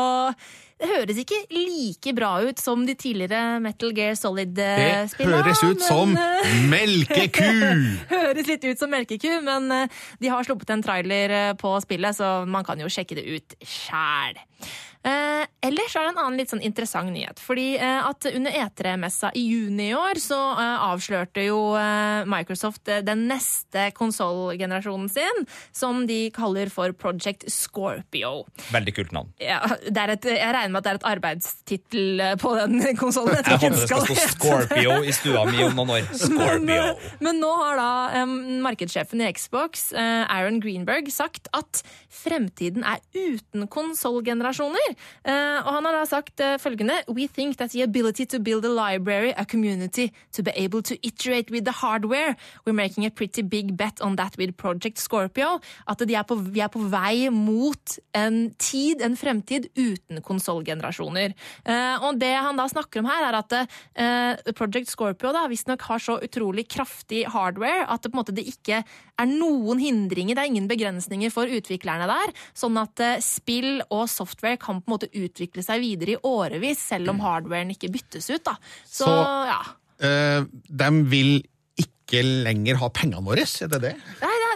[0.89, 5.41] høres ikke like bra ut som de tidligere Metal Gear Solid-spillene.
[5.41, 7.49] Det høres ut som eh, melkeku!
[8.15, 12.17] Høres litt ut som melkeku, men eh, de har sluppet en trailer eh, på spillet,
[12.17, 14.41] så man kan jo sjekke det ut sjæl.
[15.01, 17.41] Eh, ellers er det en annen litt sånn interessant nyhet.
[17.41, 22.91] Fordi eh, at under E3-messa i juni i år så eh, avslørte jo eh, Microsoft
[22.93, 28.45] eh, den neste konsollgenerasjonen sin, som de kaller for Project Scorpio.
[28.75, 29.33] Veldig kult navn.
[29.41, 33.41] Ja, det et, jeg regner med at det er et arbeidstittel eh, på den konsollen.
[33.41, 36.13] Jeg håper det skal stå Scorpio i stua mi om noen år.
[36.27, 36.61] Scorpio.
[36.69, 38.29] Men, men nå har da
[38.61, 41.81] markedssjefen i Xbox, Aaron Greenberg, sagt at
[42.13, 44.90] fremtiden er uten konsollgenerasjoner.
[45.25, 48.65] Eh, og han har da sagt eh, følgende We think that the ability to build
[48.65, 53.11] a library, a community, to be able to iterate with the hardware We're making a
[53.11, 55.61] pretty big bet on that with Project Scorpio.
[55.87, 61.35] At er på, vi er på vei mot en tid, en fremtid, uten konsollgenerasjoner.
[61.65, 66.03] Eh, og det han da snakker om her, er at Project Scorpio da visstnok har
[66.03, 70.43] så utrolig kraftig hardware at det på en måte det ikke er noen hindringer, det
[70.43, 75.11] er ingen begrensninger for utviklerne der, sånn at spill og software kan på en måte
[75.15, 78.45] utvikle seg videre i årevis, selv om hardwaren ikke byttes ut.
[78.45, 78.57] da.
[78.85, 79.61] Så, Så- ja.
[80.01, 81.43] Øh, de vil
[81.81, 83.93] ikke lenger ha pengene våre, er det det?
[84.21, 84.50] Nei, det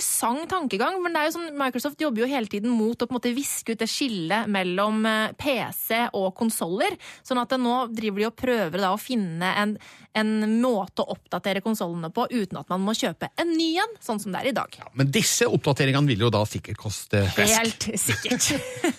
[0.00, 3.12] interessant tankegang, men det er jo sånn, Microsoft jobber jo hele tiden mot å på
[3.12, 6.96] en måte viske ut det skillet mellom eh, PC og konsoller.
[7.26, 9.76] Sånn at nå driver de og prøver da å finne en,
[10.16, 10.32] en
[10.62, 14.32] måte å oppdatere konsollene på uten at man må kjøpe en ny en, sånn som
[14.32, 14.80] det er i dag.
[14.80, 17.60] Ja, Men disse oppdateringene vil jo da sikkert koste flesk.
[17.60, 18.50] Helt sikkert.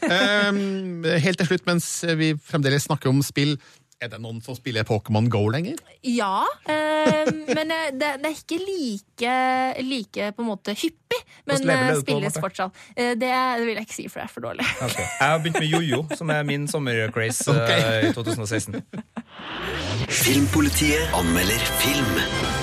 [0.05, 3.57] Um, helt til slutt, mens vi fremdeles snakker om spill,
[4.01, 5.77] er det noen som spiller Pokémon Go lenger?
[6.05, 9.35] Ja, eh, men eh, det, det er ikke like,
[9.85, 11.19] like på en måte hyppig.
[11.45, 12.81] Men det eh, du på, spilles fortsatt.
[12.95, 14.65] Eh, det, det vil jeg ikke si, for det er for dårlig.
[14.91, 15.05] Okay.
[15.05, 18.09] Jeg har begynt med jojo, som er min sommercraze okay.
[18.09, 18.81] i 2016.
[20.09, 22.60] Filmpolitiet anmelder film.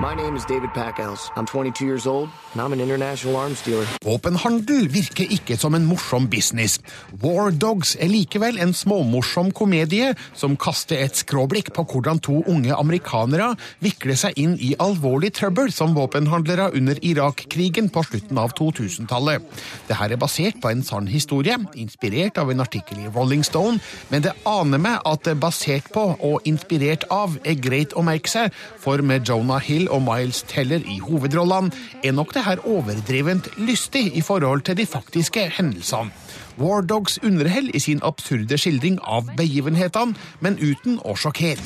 [0.00, 1.30] My name is David Packhouse.
[1.36, 3.84] I'm 22 years old, and I'm an international arms dealer.
[4.00, 6.78] Våpenhandel virker ikke som en morsom business.
[7.20, 12.72] War Dogs er likevel en småmorsom komedie som kaster et skråblikk på hvordan to unge
[12.72, 13.50] amerikanere
[13.84, 19.44] vikler seg inn i alvorlig trøbbel som våpenhandlere under Irak-krigen på slutten av 2000-tallet.
[19.90, 23.76] Dette er basert på en sann historie, inspirert av en artikkel i Rolling Stone,
[24.08, 28.56] men det aner meg at basert på og inspirert av er greit å merke seg,
[28.80, 31.70] for med Jonah Hill og Miles Teller i hovedrollene
[32.04, 36.10] er nok det her overdrevent lystig i forhold til de faktiske hendelsene.
[36.60, 41.62] War Dogs underhell i sin absurde skildring av begivenhetene, men uten å sjokkere.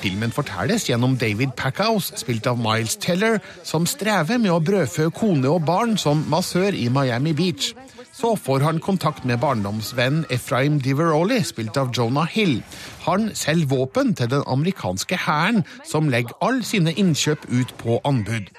[0.00, 5.48] Filmen fortelles gjennom David Packhouse, spilt av Miles Teller, som strever med å brødfø kone
[5.52, 7.74] og barn som massør i Miami Beach.
[8.20, 12.58] Så får han kontakt med barndomsvennen Efraim Diveroli, spilt av Jonah Hill.
[13.06, 18.50] Han selger våpen til den amerikanske hæren, som legger alle sine innkjøp ut på anbud.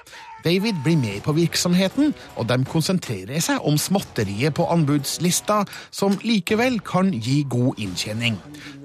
[0.42, 5.60] David blir med på virksomheten, og de konsentrerer seg om småtteriet på anbudslista,
[5.94, 8.40] som likevel kan gi god inntjening.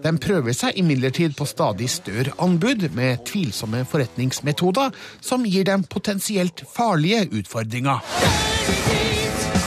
[0.06, 6.62] De prøver seg imidlertid på stadig større anbud med tvilsomme forretningsmetoder, som gir dem potensielt
[6.70, 8.06] farlige utfordringer.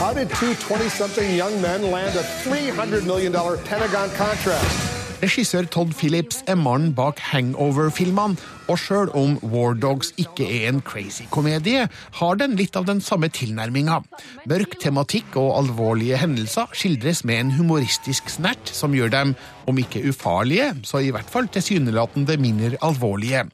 [0.01, 3.31] How did two 20-something young men land a $300 million
[3.69, 4.65] Pentagon contract?
[5.21, 8.35] Regissør Todd Phillips er mannen bak Hangover-filmene,
[8.71, 11.87] og sjøl om War Dogs ikke er en crazy komedie,
[12.19, 14.01] har den litt av den samme tilnærminga.
[14.49, 19.35] Mørk tematikk og alvorlige hendelser skildres med en humoristisk snert som gjør dem,
[19.69, 23.45] om ikke ufarlige, så i hvert fall tilsynelatende mindre alvorlige.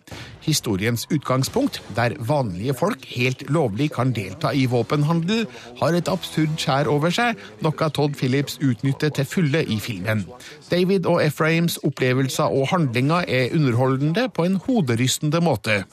[0.48, 5.44] Historiens utgangspunkt, der vanlige folk helt lovlig kan delta i våpenhandel,
[5.82, 10.24] har et absurd skjær over seg, noe Todd Phillips utnytter til fulle i filmen.
[10.72, 15.07] David og Efraims opplevelser og handlinger er underholdende på en hoderystende
[15.42, 15.84] måte.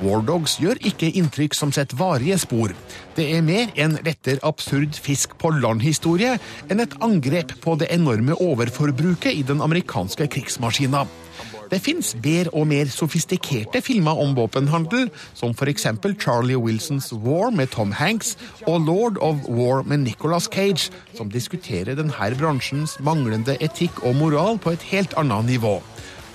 [0.00, 2.72] War Dogs gjør ikke inntrykk som setter varige spor.
[3.16, 6.38] Det er mer en retter absurd fisk på land-historie
[6.72, 11.04] enn et angrep på det enorme overforbruket i den amerikanske krigsmaskina.
[11.70, 15.06] Det fins bedre og mer sofistikerte filmer om våpenhandel,
[15.38, 15.86] som f.eks.
[16.18, 18.36] Charlie Wilsons War med Tom Hanks
[18.66, 24.58] og Lord of War med Nicolas Cage, som diskuterer denne bransjens manglende etikk og moral
[24.58, 25.78] på et helt annet nivå.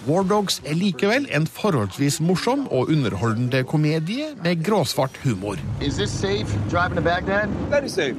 [0.08, 5.58] War Dogs er likevel en forholdsvis morsom og underholdende komedie med gråsvart humor.
[5.82, 7.50] Is this safe driving to Baghdad?
[7.70, 8.16] Very safe.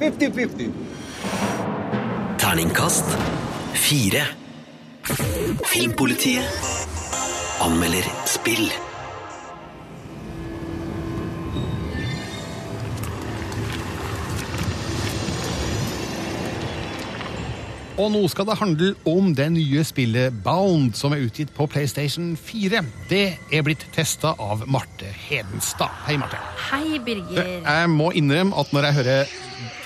[0.00, 0.70] 50-50.
[2.38, 3.04] Terningkast
[3.74, 4.26] fire.
[5.66, 6.42] Filmpolitiet
[7.62, 8.66] anmelder spill.
[17.96, 22.34] Og nå skal det handle om det nye spillet Bound, som er utgitt på PlayStation
[22.36, 22.82] 4.
[23.08, 25.94] Det er blitt testa av Marte Hedenstad.
[26.04, 26.36] Hei, Marte.
[26.68, 27.48] Hei, Birger.
[27.64, 29.32] Jeg må innrømme at når jeg hører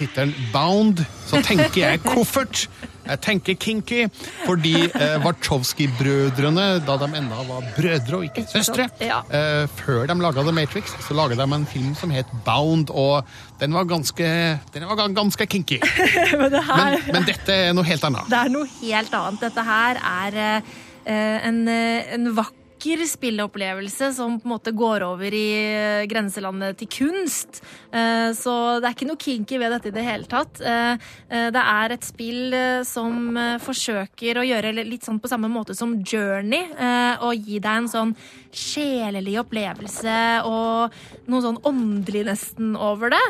[0.01, 2.64] tittelen Bound, så tenker jeg koffert.
[3.07, 4.01] Jeg tenker kinky,
[4.47, 9.21] fordi eh, Warczowski-brødrene, da de ennå var brødre og ikke søstre, Ja.
[9.31, 13.25] eh, før de laga The Matrix, så laga de en film som het Bound, og
[13.61, 15.81] den var ganske, den var ganske kinky.
[16.41, 18.29] Men det her Men, men dette er noe helt annet.
[18.31, 19.41] Det er noe helt annet.
[19.41, 20.39] Dette her er
[21.07, 26.79] eh, en, eh, en vakker spilleopplevelse som på en måte går over i eh, grenselandet
[26.79, 27.62] til kunst.
[27.93, 30.61] Eh, så det er ikke noe kinky ved dette i det hele tatt.
[30.61, 30.97] Eh,
[31.51, 32.55] det er et spill
[32.87, 36.71] som forsøker å gjøre litt sånn på samme måte som Journey,
[37.23, 38.12] og gi deg en sånn
[38.55, 40.16] sjelelig opplevelse
[40.49, 40.95] og
[41.31, 43.23] noe sånn åndelig nesten over det.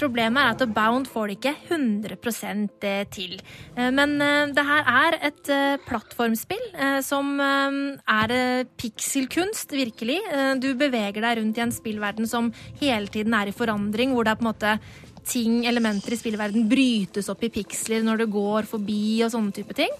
[0.00, 3.36] Problemet er at Bound får det ikke 100% til.
[3.76, 4.16] Men
[4.54, 5.52] det her er et
[5.86, 6.66] plattformspill
[7.06, 8.36] som er
[8.78, 10.20] pikselkunst, virkelig.
[10.32, 14.26] Eh, du beveger deg rundt i en spillverden som hele tiden er i forandring, hvor
[14.26, 14.78] det er på en måte
[15.28, 19.76] ting, elementer i spillverden brytes opp i piksler når du går forbi og sånne type
[19.76, 19.92] ting.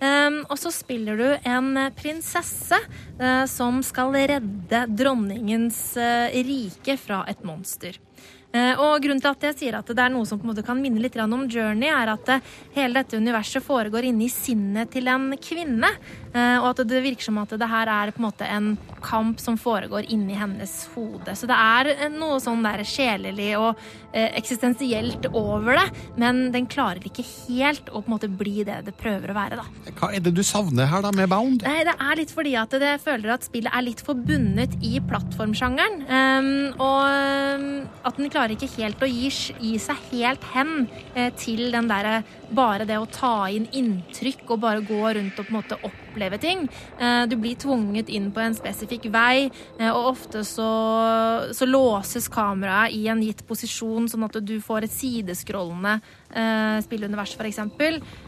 [0.00, 7.22] Um, og så spiller du en prinsesse eh, som skal redde dronningens eh, rike fra
[7.30, 7.96] et monster.
[8.54, 10.62] Eh, og grunnen til at jeg sier at det er noe som på en måte
[10.66, 15.10] kan minne litt om Journey, er at eh, hele dette universet foregår inni sinnet til
[15.10, 15.90] en kvinne.
[16.30, 19.40] eh, Og at det virker som at det her er på en måte en kamp
[19.40, 21.34] som foregår inni hennes hode.
[21.34, 23.74] Så det er noe sånn der sjelelig og
[24.14, 25.86] eksistensielt over det,
[26.20, 29.58] men den klarer ikke helt å på en måte bli det det prøver å være,
[29.60, 29.92] da.
[29.98, 31.64] Hva er det du savner her da med Bound?
[31.66, 36.04] Nei, det er litt fordi at jeg føler at spillet er litt forbundet i plattformsjangeren.
[36.08, 37.68] Um, og um,
[38.04, 42.22] at den klarer ikke helt å gi, gi seg helt hen eh, til den derre
[42.54, 45.78] bare det å ta inn inntrykk og bare gå rundt og på en måte
[46.14, 46.68] oppleve ting.
[46.98, 50.70] Eh, du blir tvunget inn på en spesifikk vei, eh, og ofte så,
[51.52, 55.98] så låses kameraet i en gitt posisjon, sånn at du får et sideskrollende
[56.34, 57.60] eh, spillunivers, f.eks.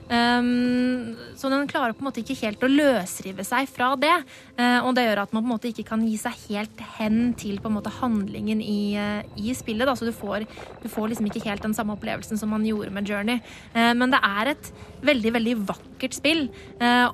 [0.07, 4.15] Um, så den klarer på en måte ikke helt å løsrive seg fra det.
[4.55, 7.33] Uh, og det gjør at man på en måte ikke kan gi seg helt hen
[7.39, 9.89] til på en måte handlingen i, uh, i spillet.
[9.89, 9.97] Da.
[9.99, 10.47] Så du får,
[10.83, 13.43] du får, liksom ikke helt den samme opplevelsen som man gjorde med Journey.
[13.75, 14.73] Uh, men det er et
[15.07, 16.47] veldig, veldig vakkert spill.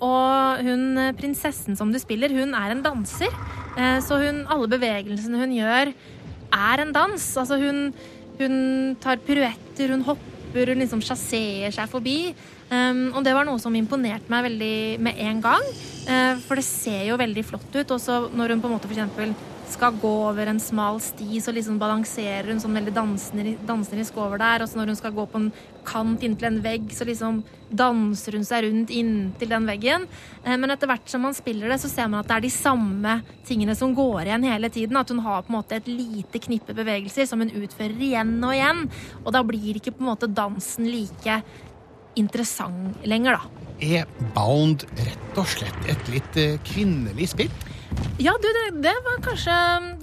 [0.02, 3.30] og hun prinsessen som du spiller, hun er en danser.
[4.06, 5.92] så hun, alle bevegelsene hun gjør,
[6.52, 7.26] er en dans.
[7.42, 7.92] Altså hun,
[8.40, 8.54] hun
[9.02, 12.34] tar piruetter, hun hopper, hun liksom sjasserer seg forbi.
[12.72, 15.64] Um, og det var noe som imponerte meg veldig med en gang.
[16.08, 17.96] Uh, for det ser jo veldig flott ut.
[17.96, 19.34] Og så når hun på en måte for eksempel
[19.72, 22.92] skal gå over en smal sti, så liksom balanserer hun sånn veldig
[23.66, 24.62] danserisk over der.
[24.62, 25.48] Og så når hun skal gå på en
[25.88, 27.40] kant inntil en vegg, så liksom
[27.72, 30.06] danser hun seg rundt inntil den veggen.
[30.44, 32.52] Uh, men etter hvert som man spiller det, så ser man at det er de
[32.54, 33.16] samme
[33.48, 35.00] tingene som går igjen hele tiden.
[35.00, 38.56] At hun har på en måte et lite knippe bevegelser som hun utfører igjen og
[38.56, 38.86] igjen.
[39.24, 41.42] Og da blir ikke på en måte dansen like
[42.18, 43.68] interessant lenger, da.
[43.82, 47.54] Er Bound rett og slett et litt eh, kvinnelig spill?
[48.22, 49.54] Ja, du, det, det var kanskje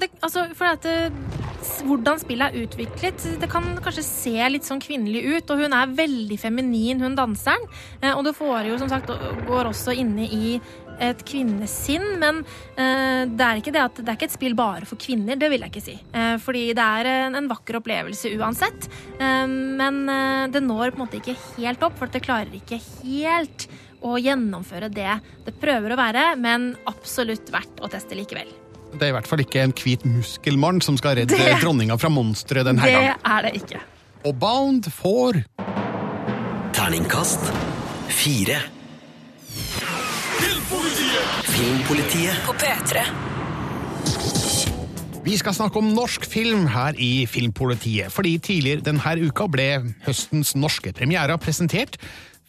[0.01, 0.85] det, Altså, for at
[1.85, 5.95] hvordan spillet er utviklet Det kan kanskje se litt sånn kvinnelig ut, og hun er
[5.95, 7.65] veldig feminin, hun danseren.
[8.01, 9.11] Eh, og det får jo som sagt
[9.47, 10.59] går også inne i
[10.99, 14.83] et kvinnesinn, men uh, det er ikke det at det er ikke et spill bare
[14.83, 15.93] for kvinner, det vil jeg ikke si.
[16.43, 18.89] Fordi det er en, vakker opplevelse uansett.
[19.15, 20.01] Men
[20.51, 23.69] det når på en måte ikke helt opp, for det klarer ikke helt
[24.05, 25.11] å gjennomføre det
[25.45, 28.49] det prøver å være, men absolutt verdt å teste likevel.
[28.89, 32.09] Det er i hvert fall ikke en hvit muskelmann som skal redde det, dronninga fra
[32.13, 33.19] monsteret denne det gangen.
[33.19, 33.83] Det er det ikke.
[34.25, 35.43] Og Bound får
[36.75, 37.51] Terningkast
[38.13, 38.59] fire.
[41.49, 43.03] Filmpolitiet på P3.
[45.25, 49.67] Vi skal snakke om norsk film her i Filmpolitiet, fordi tidligere denne uka ble
[50.07, 51.99] høstens norske premierer presentert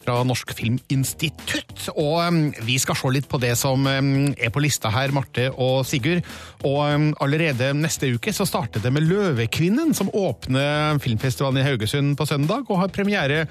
[0.01, 1.89] fra Norsk Filminstitutt.
[1.95, 6.25] Og vi skal se litt på det som er på lista her, Marte og Sigurd.
[6.67, 12.27] Og allerede neste uke så starter det med Løvekvinnen, som åpner filmfestivalen i Haugesund på
[12.29, 13.45] søndag, og har premiere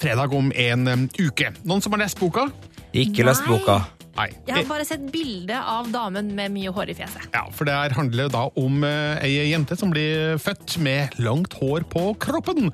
[0.00, 1.52] fredag om en uke.
[1.64, 2.48] Noen som har lest boka?
[2.96, 3.82] Ikke lest boka.
[4.16, 4.30] Nei.
[4.48, 7.26] Jeg har bare sett bilde av damen med mye hår i fjeset.
[7.34, 11.56] Ja, for det her handler da om uh, ei jente som blir født med langt
[11.60, 12.72] hår på kroppen.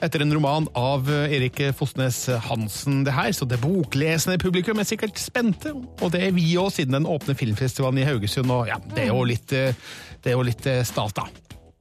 [0.00, 4.88] Etter en roman av eh, Erik Fosnes Hansen, det her, så det boklesende publikum er
[4.88, 5.74] sikkert spente.
[6.00, 9.12] Og det er vi òg, siden den åpne filmfestivalen i Haugesund, og ja, det er
[9.12, 9.76] jo litt, eh,
[10.24, 11.28] det litt stas, da.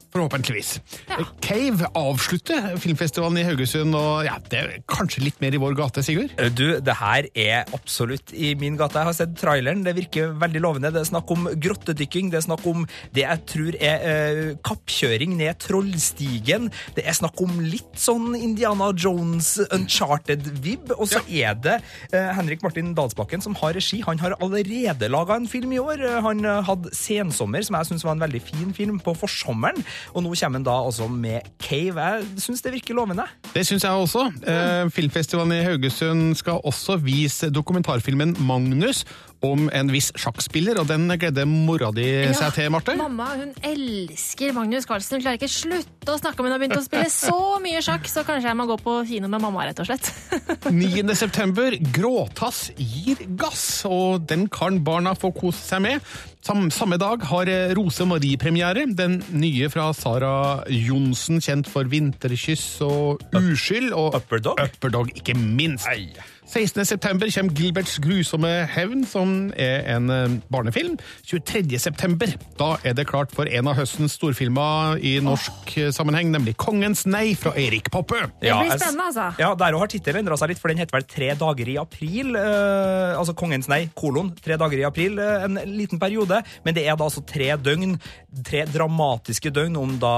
[0.09, 0.79] Forhåpentligvis.
[1.05, 1.21] Ja.
[1.45, 6.01] Cave avslutter filmfestivalen i Haugesund, og ja, det er kanskje litt mer i vår gate,
[6.05, 6.33] Sigurd?
[6.57, 8.97] Du, det her er absolutt i min gate.
[8.97, 10.89] Jeg har sett traileren, det virker veldig lovende.
[10.95, 15.35] Det er snakk om grottedykking, det er snakk om det jeg tror er eh, kappkjøring
[15.37, 16.71] ned Trollstigen.
[16.97, 21.51] Det er snakk om litt sånn Indiana Jones uncharted-vib, og så ja.
[21.51, 21.77] er det
[22.17, 24.01] eh, Henrik Martin Dalsbakken som har regi.
[24.09, 26.01] Han har allerede laga en film i år.
[26.25, 29.85] Han hadde Sensommer, som jeg syns var en veldig fin film, på forsommeren.
[30.13, 32.01] Og nå kommer han da også med Cave.
[32.01, 33.25] Jeg syns det virker lovende.
[33.53, 34.29] Det syns jeg også.
[34.39, 34.91] Mm.
[34.91, 39.05] Filmfestivalen i Haugesund skal også vise dokumentarfilmen Magnus
[39.45, 42.95] om en viss sjakkspiller, og den gleder mora di seg til, Marte?
[42.99, 45.17] Mamma hun elsker Magnus Carlsen.
[45.17, 48.09] Hun klarer ikke slutte å snakke om hun har begynt å spille så mye sjakk,
[48.11, 50.11] så kanskje jeg må gå på kino med mamma, rett og slett.
[50.73, 51.05] 9.
[51.15, 56.11] september, Gråtass gir gass, og den kan barna få kose seg med.
[56.43, 63.23] Samme dag har Rose Marie premiere, den nye fra Sara Johnsen, kjent for Vinterkyss og
[63.35, 63.91] Uskyld.
[63.93, 64.59] Og Upperdog.
[64.63, 65.87] Upperdog, ikke minst.
[65.91, 66.09] Ei.
[66.49, 70.95] 16.9 kommer Gilberts grusomme hevn, som er en eh, barnefilm.
[71.29, 75.91] 23.9 da er det klart for en av høstens storfilmer i norsk oh.
[75.93, 78.23] sammenheng, nemlig Kongens nei fra Erik Poppe.
[78.41, 79.29] Det blir spennende, altså.
[79.41, 82.33] Ja, Der har tittelen endra seg litt, for den heter vel Tre dager i april.
[82.39, 86.41] Eh, altså Kongens nei, kolon, Tre dager i april, eh, en liten periode.
[86.65, 87.99] Men det er da altså tre døgn,
[88.45, 90.15] tre dramatiske døgn om da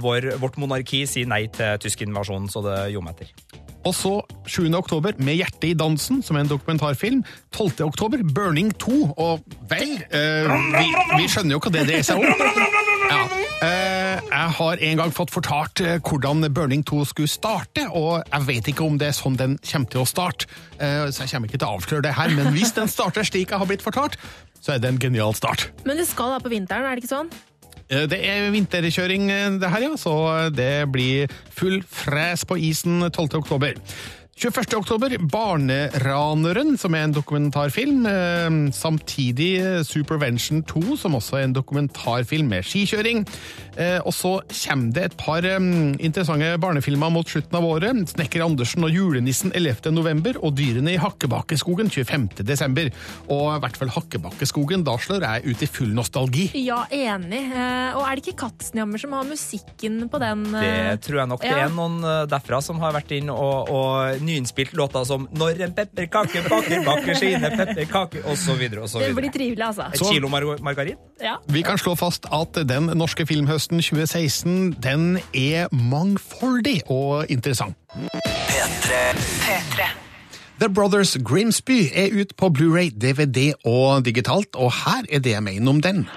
[0.00, 3.67] vår, vårt monarki sier nei til tysk invasjon, så det ljomer etter.
[3.86, 4.14] Og så
[4.46, 4.66] 7.
[4.74, 7.22] oktober Med hjertet i dansen, som er en dokumentarfilm.
[7.54, 7.84] 12.
[7.86, 9.14] oktober Burning 2.
[9.16, 12.26] Og vel, eh, vi, vi, skjønner jo hva det dreier seg om.
[13.08, 13.22] Ja.
[13.64, 18.46] Eh, jeg har en gang fått fortalt eh, hvordan Burning 2 skulle starte, og jeg
[18.46, 20.50] vet ikke om det er sånn den kommer til å starte.
[20.76, 23.54] Eh, så jeg kommer ikke til å avsløre det her, men hvis den starter slik
[23.54, 24.18] jeg har blitt fortalt,
[24.60, 25.70] så er det en genial start.
[25.88, 27.32] Men det skal da på vinteren, er det ikke sånn?
[27.90, 30.14] Eh, Det er vinterkjøring eh, det her, ja, så
[30.54, 33.38] det blir full fres på isen 12.
[33.40, 33.78] oktober.
[34.38, 34.76] 21.
[34.78, 38.04] oktober, Barneraneren, som er en dokumentarfilm.
[38.06, 43.24] Eh, Samtidig eh, Supervention 2, som også er en dokumentarfilm med skikjøring.
[43.74, 48.04] Eh, Og så kommer det et par interessante barnefilmer mot slutten av året.
[48.12, 49.90] Snekker Andersen og julenissen 11.
[49.96, 52.44] november, og Dyrene i Hakkebakkeskogen 25.
[52.46, 52.92] desember.
[53.26, 56.46] Og i hvert fall Hakkebakkeskogen, da slår jeg ut i full nostalgi.
[56.62, 57.42] Ja, enig.
[57.50, 60.46] Eh, Og er det ikke Katzenjammer som har musikken på den?
[60.54, 61.98] Det tror jeg nok det er noen
[62.30, 67.14] derfra som har vært inn og, og nyinnspilt låter som 'Når en pepperkake baker, baker
[67.14, 68.62] sine pepperkaker', osv.
[68.82, 69.00] osv.
[69.00, 69.88] Det blir trivelig, altså.
[69.94, 70.96] Et kilo mar margarin?
[71.22, 71.36] Ja.
[71.48, 77.76] Vi kan slå fast at den norske filmhøsten 2016 den er mangfoldig og interessant.
[80.60, 85.42] The Brothers Grimsby er ut på Blu-ray, DVD og digitalt, og her er det jeg
[85.42, 86.08] mener om den.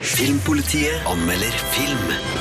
[0.00, 2.37] Filmpolitiet anmelder film.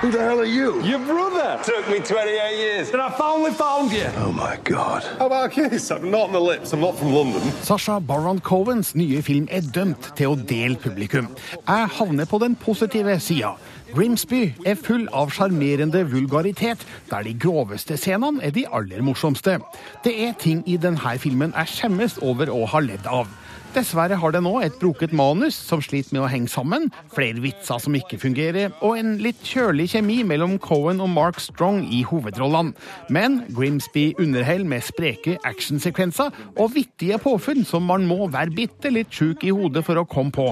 [0.00, 0.82] Who the hell are you?
[0.82, 1.60] Your brother.
[1.62, 2.88] Took me 28 years.
[2.88, 4.06] And I finally found you.
[4.16, 5.04] Oh my god.
[5.18, 5.90] How about a kiss?
[5.90, 6.72] I'm not on the lips.
[6.72, 7.42] I'm not from London.
[7.60, 11.28] Sasha Baron Cohens nye film er dømt til å dele publikum.
[11.58, 13.52] Jeg havner på den positive sida.
[13.92, 16.80] Grimsby er full av sjarmerende vulgaritet,
[17.10, 19.58] der de groveste scenene er de aller morsomste.
[20.00, 23.28] Det er ting i denne filmen jeg skjemmes over å ha ledd av.
[23.70, 27.78] Dessverre har det nå et broket manus som sliter med å henge sammen, flere vitser
[27.78, 32.74] som ikke fungerer, og en litt kjølig kjemi mellom Cohen og Mark Strong i hovedrollene.
[33.14, 39.14] Men Grimsby underholder med spreke actionsekvenser og vittige påfunn som man må være bitte litt
[39.14, 40.50] sjuk i hodet for å komme på.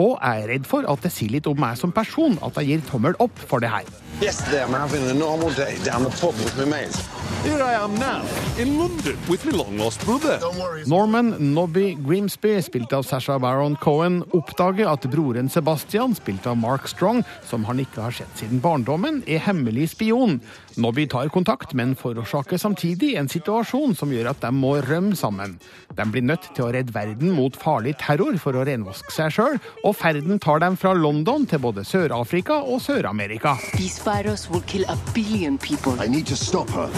[0.00, 2.70] Og jeg er redd for at det sier litt om meg som person at jeg
[2.70, 3.88] gir tommel opp for det her.
[4.20, 7.02] Yesterday I'm having a normal day down the pub with my mates.
[7.44, 8.20] Here I am now,
[8.58, 10.38] in London, with my long lost brother.
[10.86, 16.88] Norman Nobby Grimsby, spilt av Sasha Baron Cohen, oppdager at broren Sebastian, spilt av Mark
[16.88, 20.40] Strong, som han ikke har sett siden barndommen, er hemmelig spion.
[20.76, 25.56] Nobby tar kontakt, men forårsaker samtidig en situasjon som gjør at de må rømme sammen.
[25.98, 29.58] De blir nødt til å redde verden mot farlig terror for å renvaske seg sjøl,
[29.82, 33.56] og ferden tar dem fra London til både Sør-Afrika og Sør-Amerika.
[33.74, 35.98] These virus will kill a billion people.
[35.98, 36.88] I need to stop her.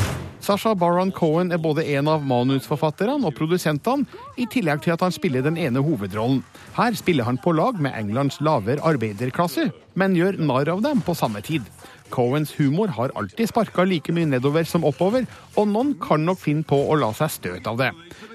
[0.43, 4.05] Sasha Baron Cohen er både en av manusforfatterne og produsentene,
[4.37, 6.43] i tillegg til at han spiller den ene hovedrollen.
[6.75, 11.14] Her spiller han på lag med Englands lavere arbeiderklasse, men gjør narr av dem på
[11.14, 11.62] samme tid.
[12.13, 16.67] Cohens humor har alltid sparka like mye nedover som oppover, og noen kan nok finne
[16.69, 17.91] på å la seg støte av det.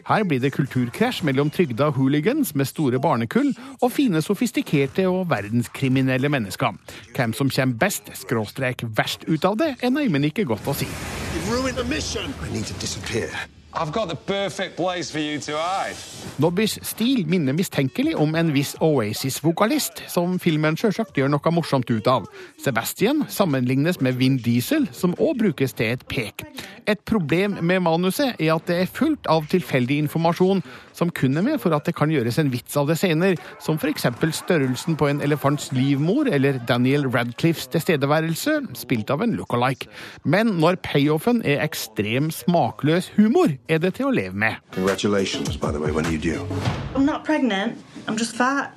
[0.07, 3.51] Her blir det kulturkrasj mellom trygda hooligans med store barnekull
[3.81, 6.79] og fine, sofistikerte og verdenskriminelle mennesker.
[7.15, 10.87] Hvem som kommer best, skråstrek verst ut av det, er neimen ikke godt å si.
[10.87, 12.33] You've ruined the mission.
[12.43, 13.56] I need to disappear.
[13.79, 15.95] I've got the perfect place for you to hide.
[16.37, 22.09] Nobbys stil minner mistenkelig om en viss Oasis-vokalist, som filmen sjølsagt gjør noe morsomt ut
[22.09, 22.25] av.
[22.57, 26.41] Sebastian sammenlignes med Vin Diesel, som òg brukes til et pek.
[26.89, 30.65] Et problem med manuset er at det er fullt av tilfeldig informasjon
[30.97, 33.77] som kun er med for at det kan gjøres en vits av det senere, som
[33.77, 34.07] f.eks.
[34.39, 39.91] størrelsen på en elefants livmor eller Daniel Radcliffes tilstedeværelse, spilt av en look-alike.
[40.25, 44.57] Men når payoffen er ekstrem smakløs humor, er det til å leve med.
[44.73, 46.41] Congratulations, by the way, when you due?
[46.95, 47.77] I'm not pregnant.
[48.07, 48.73] I'm just fat.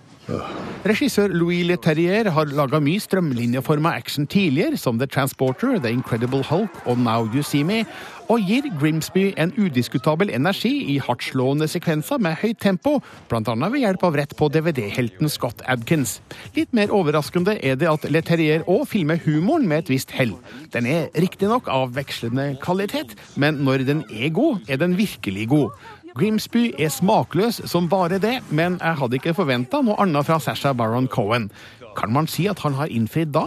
[0.87, 6.87] Regissør Louis Leterrier har laga mye strømlinjeforma action tidligere, som The Transporter, The Incredible Hulk
[6.87, 7.83] og Now You See Me,
[8.31, 13.43] og gir Grimsby en udiskutabel energi i hardtslående sekvenser med høyt tempo, bl.a.
[13.43, 16.20] ved hjelp av rett på DVD-helten Scott Adkins.
[16.57, 20.37] Litt mer overraskende er det at Leterrier òg filmer humoren med et visst hell.
[20.72, 25.74] Den er riktignok av vekslende kvalitet, men når den er god, er den virkelig god.
[26.19, 30.73] Grimsby er smakløs som bare det, men jeg hadde ikke forventa noe annet fra Sasha
[30.75, 31.51] Baron Cohen.
[31.97, 33.47] Kan man si at han har innfridd da?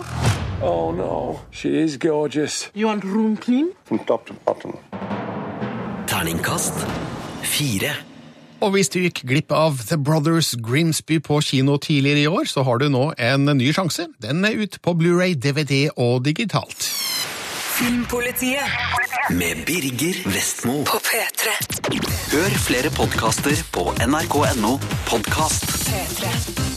[0.63, 2.69] Oh no, she is gorgeous.
[2.73, 3.73] You want room clean?
[3.85, 4.77] From top to bottom.
[6.07, 6.85] Terningkast
[7.43, 7.97] fire.
[8.63, 12.63] Og hvis du gikk glipp av The Brothers Grimsby på kino tidligere i år, så
[12.63, 14.07] har du nå en ny sjanse.
[14.23, 16.87] Den er ute på Blu-ray, DVD og digitalt.
[17.73, 18.61] Filmpolitiet
[19.29, 20.83] Med Birger Vestmo.
[20.85, 21.53] på P3.
[22.33, 24.77] Hør flere podkaster på nrk.no
[25.09, 25.65] podkast.
[25.89, 26.72] P3.